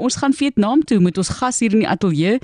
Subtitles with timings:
[0.00, 2.38] ons gaan Vietnam toe met ons gas hier in die ateljee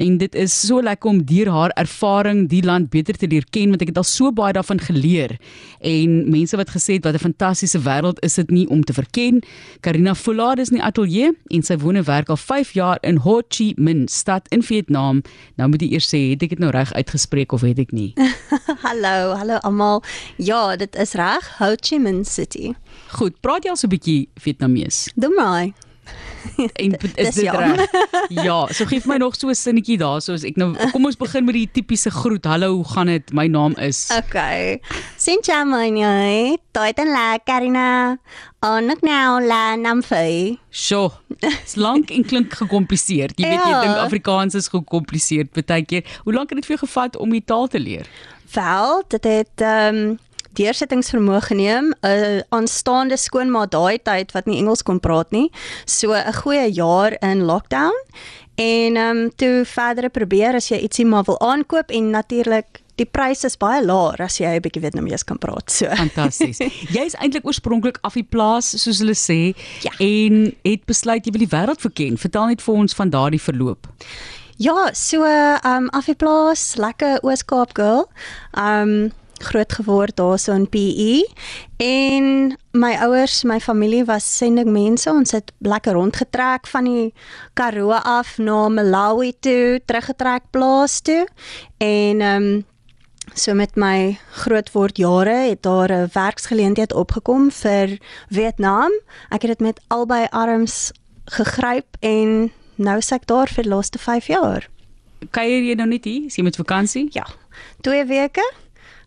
[0.00, 3.74] en dit is so lekker om deur haar ervaring die land beter te leer ken
[3.74, 5.36] want ek het al so baie daarvan geleer.
[5.80, 9.42] En mense wat gesê het wat 'n fantastiese wêreld is dit nie om te verken.
[9.80, 13.16] Karina Foulard is in die ateljee en sy woon en werk al 5 jaar in
[13.16, 15.22] Ho Chi Minh stad in Vietnam.
[15.56, 18.12] Nou moet jy eers sê, het ek dit nou reg uitgespreek of het ek nie?
[18.86, 20.02] hallo, hallo almal.
[20.36, 22.74] Ja, dit is reg, Ho Chi Minh City.
[23.18, 25.10] Goed, praat jy al so 'n bietjie Vietnamees?
[25.16, 25.89] Doen maar.
[26.82, 27.86] En is dit reg?
[28.46, 31.44] Ja, so gee my nog so 'n sinnetjie daar, soos ek nou kom ons begin
[31.44, 32.44] met die tipiese groet.
[32.44, 33.32] Hallo, hoe gaan dit?
[33.32, 34.80] My naam is Okay.
[35.18, 36.56] Xin chào mọi người.
[36.72, 38.16] Tôi tên là Karina.
[38.60, 40.56] Ở nước nào là Nam Phi.
[40.70, 43.32] Sjoe, dit's lank en klink gekompliseerd.
[43.38, 43.80] Jy weet jy Ja.
[43.80, 46.04] dink Afrikaans is gekompliseerd baie keer.
[46.24, 48.06] Hoe lank het dit vir jou gevat om die taal te leer?
[48.52, 50.18] Wel, dit het ehm um,
[50.58, 51.92] deursettingsvermoë geneem.
[52.02, 55.50] 'n Aanstaande skoonma daai tyd wat nie Engels kon praat nie.
[55.86, 57.92] So 'n goeie jaar in lockdown.
[58.56, 63.06] En ehm um, toe verdere probeer as jy ietsie maar wil aankoop en natuurlik die
[63.06, 65.70] pryse is baie laer as jy 'n bietjie Vietnamees kan praat.
[65.70, 66.58] So Fantasties.
[66.96, 69.90] jy is eintlik oorspronklik af die plaas soos hulle sê Ja.
[69.98, 72.18] en het besluit jy wil die wêreld verken.
[72.18, 73.86] Vertel net vir ons van daardie verloop.
[74.58, 78.10] Ja, so ehm um, Afieplaas, lekker Oos-Kaap girl.
[78.52, 79.12] Ehm um,
[79.44, 81.24] groot geword daarso in PE
[81.76, 85.10] en my ouers, my familie was sendingmense.
[85.10, 87.12] Ons het lekker rondgetrek van die
[87.54, 91.26] Karoo af na Malawi toe, teruggetrek plaas toe
[91.78, 92.68] en ehm um,
[93.34, 98.90] So met my grootword jare het daar 'n werksgeleentheid opgekom vir Vietnam.
[99.30, 100.92] Ek het dit met albei arms
[101.24, 104.68] gegryp en nou is ek daar vir die laaste 5 jaar.
[105.30, 106.24] Kuier jy nou net hier?
[106.26, 107.08] Is jy met vakansie?
[107.12, 107.26] Ja,
[107.80, 108.52] 2 weke.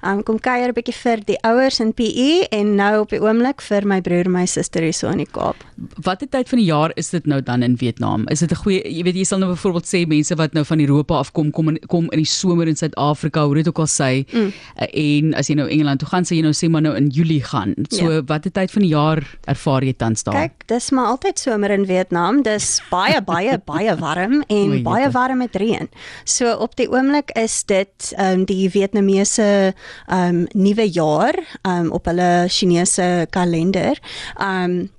[0.04, 3.62] Um kom kuier 'n bietjie vir die ouers in PE en nou op die oomblik
[3.62, 5.56] vir my broer en my suster hier so in die Kaap.
[6.04, 8.28] Watter tyd van die jaar is dit nou dan in Vietnam?
[8.30, 10.80] Is dit 'n goeie jy weet jy sal nou byvoorbeeld sê mense wat nou van
[10.80, 13.88] Europa af kom kom in, kom in die somer in Suid-Afrika, hoe dit ook al
[13.88, 14.26] sê.
[14.34, 14.52] Mm.
[14.78, 17.44] En as jy nou Engeland toe gaan, sê jy nou sê maar nou in Julie
[17.44, 17.74] gaan.
[17.90, 18.22] So Ja.
[18.26, 20.34] watter tyd van die jaar ervaar jy tans daar?
[20.34, 22.42] Kyk, dis maar altyd somer in Vietnam.
[22.44, 25.90] Dis baie baie baie warm en Oei, baie warm met reën.
[26.26, 29.74] So op die oomblik is dit ehm um, die Vietnamese
[30.08, 34.00] um, nuwe jaar um, op hulle Chinese kalender.
[34.40, 34.92] Um,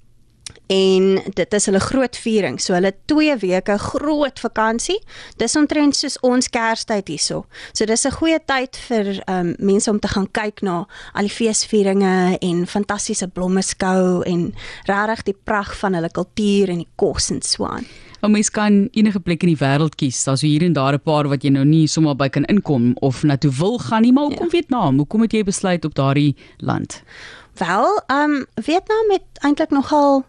[0.66, 2.60] en dit is hulle groot viering.
[2.60, 4.99] So hulle 2 weke groot vakansie.
[5.41, 7.44] Dis omtrent soos ons Kerstyd hierso.
[7.72, 11.37] So dis 'n goeie tyd vir um, mense om te gaan kyk na al die
[11.37, 14.55] feesvieringe en fantastiese blommeskou en
[14.87, 17.87] regtig die pragt van hulle kultuur en die kos en so aan.
[18.25, 20.25] 'n Mens kan enige plek in die wêreld kies.
[20.25, 23.23] Daar's hier en daar 'n paar wat jy nou nie sommer by kan inkom of
[23.23, 24.51] na toe wil gaan nie, maar hoekom ja.
[24.51, 24.97] Vietnam?
[24.97, 27.03] Hoekom het jy besluit op daardie land?
[27.55, 30.25] Wel, ehm um, Vietnam het eintlik nogal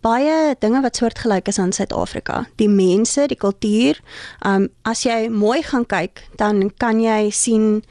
[0.00, 2.46] baie dinge wat soortgelyk is aan Suid-Afrika.
[2.60, 4.00] Die mense, die kultuur.
[4.40, 7.84] Ehm um, as jy mooi gaan kyk, dan kan jy sien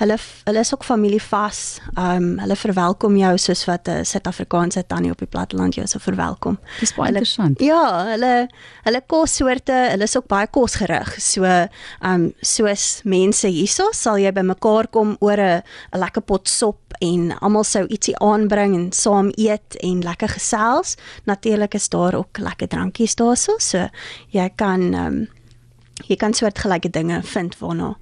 [0.00, 1.80] hulle hulle is ook familievas.
[1.96, 6.00] Ehm um, hulle verwelkom jou soos wat 'n Suid-Afrikaanse tannie op die platteland jou sou
[6.02, 6.58] verwelkom.
[6.80, 7.60] Dis baie Hulle- interessant.
[7.60, 8.48] Ja, hulle
[8.84, 11.20] hulle kossoorte, hulle is ook baie kosgerig.
[11.20, 11.68] So, ehm
[12.02, 17.32] um, soos mense hierso sal jy bymekaar kom oor 'n 'n lekker pot sop en
[17.40, 20.96] almal sou ietsie aanbring en saam eet en lekker gesels.
[21.26, 23.52] Natuurlik is daar ook lekker drankies daarso.
[23.58, 23.88] So
[24.30, 25.28] jy kan ehm um,
[26.08, 27.94] jy kan soortgelyke dinge vind waarna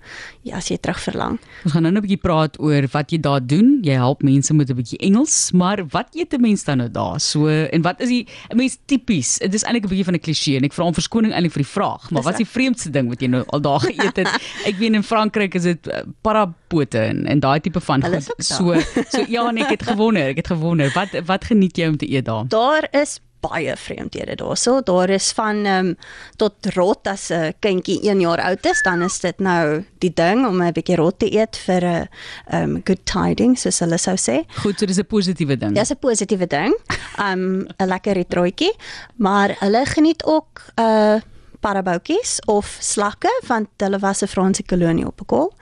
[0.47, 1.39] ja, as jy terug verlang.
[1.65, 3.81] Ons gaan nou 'n bietjie praat oor wat jy daar doen.
[3.83, 7.21] Jy help mense met 'n bietjie Engels, maar wat eet 'n mens dan nou daar?
[7.21, 9.39] So en wat is die 'n mens tipies?
[9.39, 11.63] Dit is eintlik 'n bietjie van 'n kliseë en ek vra om verskoning eintlik vir
[11.63, 14.29] die vraag, maar wat is die vreemdste ding wat jy nou al daar geëet het?
[14.69, 18.33] ek weet in Frankryk is dit uh, parapote en en daai tipe van goed.
[18.39, 18.75] So
[19.09, 20.91] so ja, nee, ek het gewonder, ek het gewonder.
[20.95, 22.49] Wat wat geniet jy om te eet daar?
[22.49, 24.81] Daar is baie vreemdhede daarso.
[24.85, 25.97] Daar is van ehm um,
[26.37, 30.47] tot rot as 'n kindjie 1 jaar oud is, dan is dit nou die ding
[30.47, 32.09] om 'n bietjie rot te eet vir 'n
[32.47, 34.45] ehm um, good tidings soos hulle sou sê.
[34.63, 35.75] Goed, so dis 'n positiewe ding.
[35.75, 36.77] Dis 'n positiewe ding.
[37.19, 38.73] Um 'n lekker ritrootjie,
[39.17, 41.21] maar hulle geniet ook uh
[41.61, 45.53] paraboutjies of slakke want hulle was 'n Franse kolonie op 'n kol.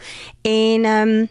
[0.42, 1.28] En um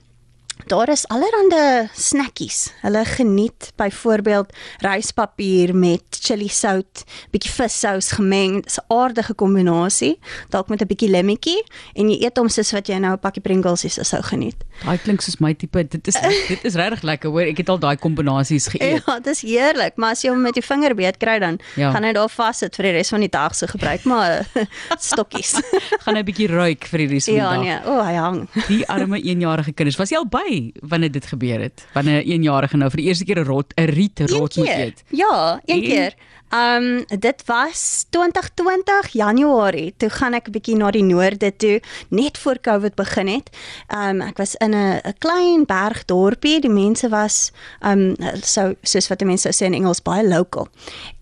[0.67, 2.73] daar is allerlei snackies.
[2.81, 4.53] Hulle geniet byvoorbeeld
[4.83, 8.63] ryspapier met chili sout, bietjie vissous gemeng.
[8.63, 10.19] Dis 'n aardige kombinasie,
[10.49, 13.41] dalk met 'n bietjie lemmetjie en jy eet hom soos wat jy nou 'n pakkie
[13.41, 14.66] Pringles is sou geniet.
[14.83, 15.83] Daai klink soos my tipe.
[15.87, 16.15] Dit is
[16.47, 17.41] dit is regtig lekker hoor.
[17.49, 19.03] Ek het al daai kombinasies geëet.
[19.07, 21.81] Ja, dis heerlik, maar as jy hom met die vinger beet kry dan Ja.
[21.87, 21.91] ja.
[21.91, 24.45] gaan hy daar vassit vir die res van die dag se gebruik maar
[25.09, 25.55] stokkies.
[26.03, 27.61] Gaan 'n bietjie ruik vir die res van die ja dag.
[27.63, 28.39] nee, o, oh, hy hang.
[28.67, 29.97] Die arme eenjarige kinders.
[29.97, 31.85] Was jy al by wanneer dit gebeur het?
[31.93, 35.03] Wanneer 'n eenjarige nou vir die eerste keer 'n rot 'n riet rot moet eet.
[35.09, 35.81] Ja, een En?
[35.89, 36.13] keer.
[36.49, 39.93] Um dit was 2020 Januarie.
[39.97, 43.49] Toe gaan ek 'n bietjie na die noorde toe net voor Covid begin het.
[43.91, 46.59] Um ek was in 'n 'n klein bergdorpie.
[46.59, 47.51] Die mense was
[47.83, 50.67] um so soos wat die mense sê in Engels baie local.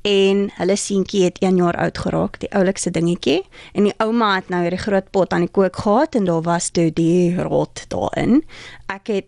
[0.02, 3.44] En hulle seentjie het 1 jaar oud geraak, die oulikste dingetjie.
[3.74, 6.70] En die ouma het nou hierdie groot pot aan die kook gehad en daar was
[6.70, 8.44] toe die rot daarin.
[8.86, 9.26] Ek het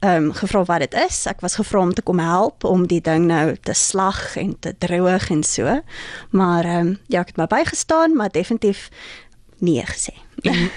[0.00, 1.26] ehm um, gevra wat dit is.
[1.26, 4.74] Ek was gevra om te kom help om die ding nou te slag en te
[4.78, 5.80] droog en so.
[6.30, 8.88] Maar ehm um, ja, ek het my bygestaan, maar definitief
[9.58, 10.14] nee gesê.
[10.42, 10.70] En,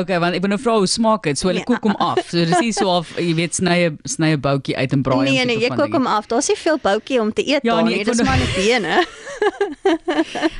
[0.00, 1.38] okay, want ek wil nou vra hoe smaak dit?
[1.38, 2.22] So hulle nee, kook hom af.
[2.28, 5.28] So dis nie so of jy weet snye snye boutjie uit en braai hom.
[5.28, 6.28] Nee nee, jy kook hom af.
[6.30, 8.04] Daar's nie veel boutjie om te eet ja, nee, nie.
[8.08, 9.02] Dis maar net bene.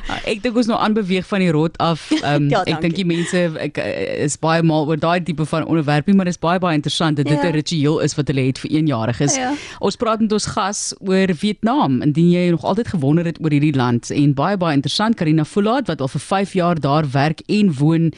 [0.09, 2.07] Ah, ek dink ons nou aanbeweeg van die rot af.
[2.25, 5.67] Um, ja, ek dink die mense ek, eh, is baie mal oor daai tipe van
[5.69, 7.55] onderwerpie, maar dit is baie baie interessant dat dit 'n ja.
[7.55, 9.37] ritueel is wat hulle het vir eenjariges.
[9.37, 9.53] Ja.
[9.79, 12.01] Ons praat met ons gas oor Vietnam.
[12.01, 15.87] Indien jy nog altyd gewonder het oor hierdie land en baie baie interessant Karina Fulaat
[15.87, 18.11] wat al vir 5 jaar daar werk en woon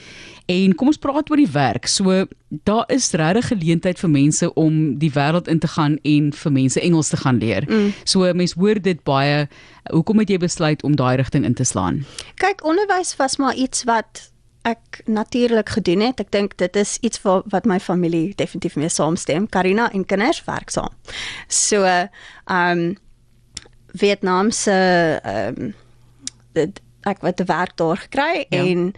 [0.46, 1.88] En kom ons praat oor die werk.
[1.88, 2.26] So
[2.68, 6.82] daar is regtig geleentheid vir mense om die wêreld in te gaan en vir mense
[6.82, 7.66] Engels te gaan leer.
[7.70, 7.94] Mm.
[8.04, 9.48] So mense hoor dit baie.
[9.92, 12.04] Hoekom het jy besluit om daai rigting in te slaan?
[12.36, 14.30] Kyk, onderwys was maar iets wat
[14.64, 16.20] ek natuurlik gedoen het.
[16.20, 19.48] Ek dink dit is iets wat wat my familie definitief mee saamstem.
[19.50, 20.92] Karina en kinders werk saam.
[21.48, 22.10] So ehm
[22.50, 22.98] um,
[23.94, 24.74] Vietnam se
[25.24, 25.74] ehm um,
[26.54, 28.64] dit ek het 'n werk daar gekry ja.
[28.64, 28.94] en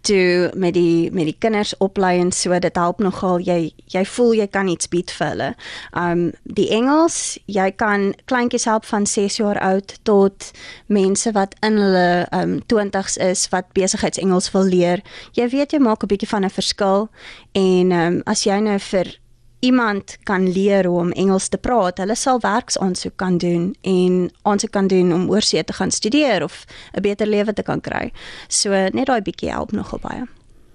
[0.00, 4.34] toe met die met die kinders oplei en so dit help nogal jy jy voel
[4.34, 5.50] jy kan iets bied vir hulle.
[5.92, 10.50] Um die Engels, jy kan kleintjies help van 6 jaar oud tot
[10.86, 15.02] mense wat in hulle um 20's is wat besigheidsengels wil leer.
[15.32, 17.08] Jy weet jy maak 'n bietjie van 'n verskil
[17.52, 19.18] en um as jy nou vir
[19.60, 24.70] iemand kan leer hoe om Engels te praat, hulle sal werksaansoek kan doen en aansoek
[24.70, 26.64] kan doen om oorsee te gaan studeer of
[26.94, 28.12] 'n beter lewe te kan kry.
[28.48, 30.26] So net daai bietjie help nogal baie.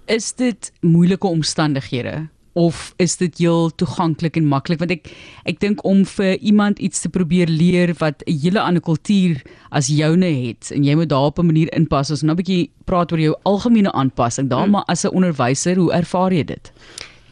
[0.05, 5.09] Is dit moeilike omstandighede of is dit heel toeganklik en maklik want ek
[5.49, 9.41] ek dink om vir iemand iets te probeer leer wat 'n hele ander kultuur
[9.71, 12.69] as joune het en jy moet daar op 'n manier inpas ons nou 'n bietjie
[12.85, 14.71] praat oor jou algemene aanpassing daar hmm.
[14.71, 16.71] maar as 'n onderwyser hoe ervaar jy dit?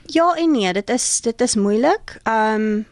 [0.06, 2.19] Ja en nee, dit is dit is moeilik.
[2.24, 2.86] Ehm um,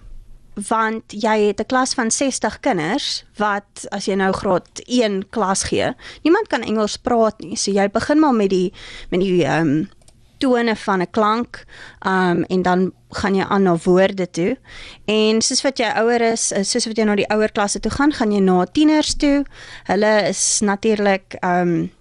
[0.67, 5.63] want jy het 'n klas van 60 kinders wat as jy nou graad 1 klas
[5.63, 7.55] gee, niemand kan Engels praat nie.
[7.55, 8.73] So jy begin maar met die
[9.09, 9.89] met die ehm um,
[10.37, 11.65] tone van 'n klank,
[11.99, 14.57] ehm um, en dan gaan jy aan na woorde toe.
[15.05, 18.11] En soos wat jy ouer is, soos wat jy na die ouer klasse toe gaan,
[18.11, 19.45] gaan jy na tieners toe.
[19.83, 21.91] Hulle is natuurlik ehm um,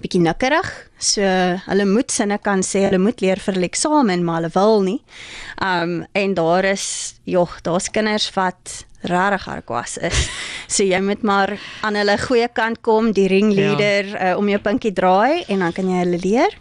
[0.00, 0.68] bietjie nikkerig.
[1.02, 1.22] So
[1.66, 5.00] hulle moet sinne kan sê, hulle moet leer vir 'n eksamen, maar hulle wil nie.
[5.60, 10.28] Um en daar is jog, daar's kinders wat rarig harkwas is.
[10.72, 14.30] So jy moet maar aan hulle goeie kant kom, die ringleader ja.
[14.30, 16.54] uh, om jou pinkie draai en dan kan jy hulle leer.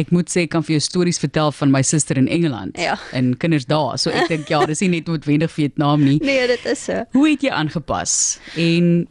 [0.00, 2.96] Ek moet sê ek kan vir jou stories vertel van my suster in Engeland ja.
[3.12, 3.98] en kinders daar.
[4.00, 6.16] So ek dink ja, dis nie net noodwendig Vietnam nie.
[6.24, 7.04] Nee, dit is so.
[7.12, 8.38] Hoe het jy aangepas?
[8.56, 9.08] En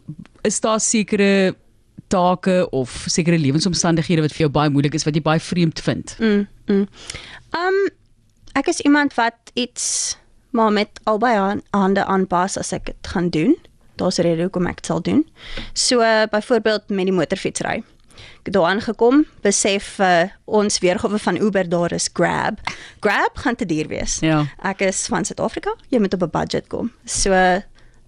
[0.47, 1.53] is daar sekere
[2.09, 6.15] take of sekere lewensomstandighede wat vir jou baie moeilik is wat jy baie vreemd vind?
[6.19, 6.47] Mm.
[6.67, 6.87] Mm.
[7.57, 7.79] Um
[8.57, 10.17] ek is iemand wat iets
[10.51, 13.55] maar met albei hande aanpas as ek dit gaan doen.
[13.99, 15.23] Daar's rede hoekom ek dit sal doen.
[15.73, 17.81] So uh, byvoorbeeld met die motorfietsry.
[18.39, 22.59] Ek het daar aangekom, besef uh, ons weergawe van Uber daar is Grab.
[22.99, 24.19] Grab gaan te duur wees.
[24.25, 24.45] Ja.
[24.63, 25.75] Ek is van Suid-Afrika.
[25.93, 26.91] Jy moet op 'n budget kom.
[27.05, 27.31] So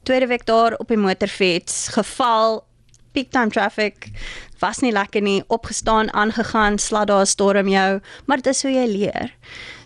[0.04, 2.64] tweede week daar op die motorfiets geval
[3.12, 4.10] peak time traffic
[4.60, 5.44] was nie lekker nie.
[5.48, 8.00] Opgestaan aangegaan slat daar storm jou.
[8.26, 9.36] Maar dit is hoe jy leer.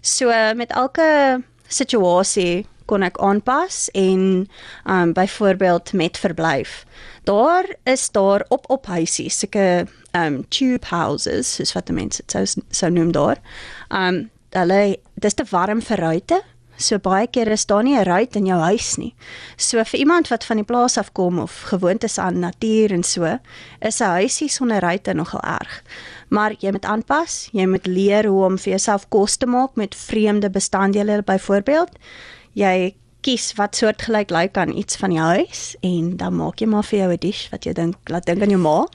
[0.02, 4.46] So met elke situasie kon ek aanpas en
[4.86, 6.84] um byvoorbeeld met verblyf.
[7.24, 12.66] Daar is daar op op huisies sulke um tube houses soos wat mense dit sou
[12.70, 13.42] sou noem daar.
[13.90, 16.44] Um hulle dis te warm vir ruite
[16.78, 19.16] So baie keer is daar nie 'n ruit in jou huis nie.
[19.58, 23.04] So vir iemand wat van die plaas af kom of gewoond is aan natuur en
[23.04, 23.40] so,
[23.82, 25.84] is 'n huisie sonder ruite nogal erg.
[26.30, 29.96] Maar jy moet aanpas, jy moet leer hoe om vir jouself kos te maak met
[29.96, 31.90] vreemde bestanddele byvoorbeeld.
[32.54, 36.86] Jy kies wat soortgelyk lyk aan iets van die huis en dan maak jy maar
[36.86, 38.86] vir jou 'n dish wat jy dink laat dink aan jou ma.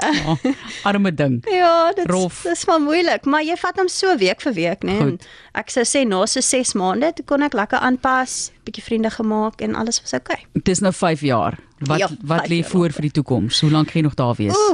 [0.00, 0.36] Ja,
[0.82, 1.38] arme ding.
[1.60, 2.06] ja, dit
[2.50, 4.98] is maar moeilik, maar jy vat hom so week vir week, né?
[4.98, 5.18] Nee?
[5.54, 9.60] Ek sou sê na so 6 maande toe kon ek lekker aanpas, bietjie vriende gemaak
[9.60, 10.40] en alles was oukei.
[10.42, 10.62] Okay.
[10.62, 11.58] Dit is nou 5 jaar.
[11.78, 13.60] Wat ja, wat lê voor vir die toekoms?
[13.60, 14.56] Hoe lank gaan jy nog daar wees?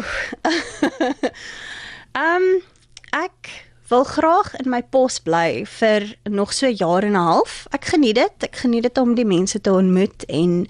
[2.12, 2.62] Ehm um,
[3.12, 7.66] ek wil graag in my pos bly vir nog so jaar en 'n half.
[7.76, 8.36] Ek geniet dit.
[8.48, 10.66] Ek geniet dit om die mense te ontmoet en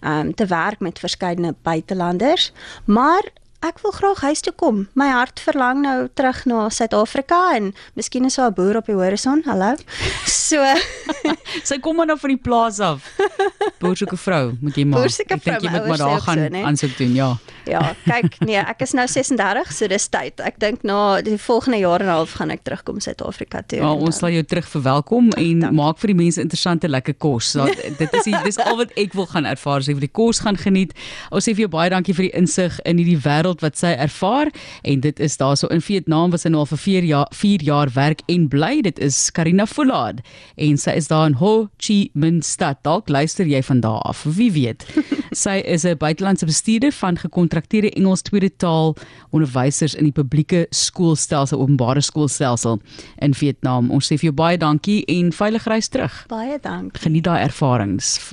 [0.00, 2.52] ehm um, te werk met verskeidenheid buitelanders.
[2.84, 3.24] Maar
[3.64, 4.84] ek wil graag huis toe kom.
[4.98, 8.94] My hart verlang nou terug na Suid-Afrika en miskien is daar 'n boer op die
[8.94, 9.42] horison.
[9.46, 9.76] Hallo.
[10.26, 10.62] So
[11.68, 13.02] sy kom maar nou van die plaas af.
[13.80, 15.04] Boersoeke vrou, moet jy maar.
[15.04, 17.36] Ek dink jy moet maar daar gaan so, aansoek doen, ja.
[17.66, 20.40] Ja, kyk, nee, ek is nou 36, so dis tyd.
[20.40, 23.78] Ek dink na die volgende jaar en 'n half gaan ek terugkom Suid-Afrika toe.
[23.78, 25.72] Ja, ons sal jou terug verwelkom en Dank.
[25.72, 27.50] maak vir die mense interessante lekker kos.
[27.50, 27.64] So,
[28.02, 30.40] dit is die, dis al wat ek wil gaan ervaar, so ek wil die kos
[30.40, 30.94] gaan geniet.
[31.30, 34.50] Ons sê vir jou baie dankie vir die insig in hierdie wêreld wat sy ervaar
[34.82, 37.92] en dit is daarso in Vietnam was sy nou al vir 4 jaar 4 jaar
[37.94, 38.82] werk en bly.
[38.82, 40.22] Dit is Karina Foulard
[40.56, 42.82] en sy is daar in Ho Chi Minh stad.
[42.82, 44.24] Dalk luister jy van daar af.
[44.24, 44.86] Wie weet.
[45.32, 48.96] sy is 'n buitelandse bestuurder van gekontrakteerde Engels tweede taal
[49.30, 52.80] onderwysers in die publieke skoolstelsel, openbare skoolstelsel
[53.18, 53.90] in Vietnam.
[53.90, 56.24] Ons sê vir jou baie dankie en veilig reis terug.
[56.28, 57.00] Baie dankie.
[57.02, 58.32] Geniet daai ervarings.